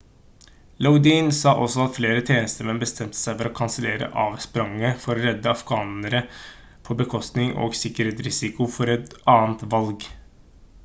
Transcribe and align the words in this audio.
lodin 0.85 1.27
sa 1.39 1.51
også 1.65 1.81
at 1.81 1.97
flere 1.97 2.21
tjenestemenn 2.29 2.79
bestemte 2.83 3.17
seg 3.19 3.35
for 3.41 3.49
å 3.49 3.51
kansellere 3.59 4.07
avspranget 4.23 5.03
for 5.03 5.13
å 5.13 5.23
redde 5.27 5.51
afghanere 5.51 6.21
på 6.89 6.97
bekostning 7.03 7.53
og 7.67 7.77
sikkerhetsrisiko 7.81 8.69
for 8.79 8.95
et 8.95 9.13
annet 9.35 9.63
valg 9.75 10.09